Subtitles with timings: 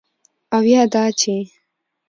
[0.55, 1.35] او یا دا چې: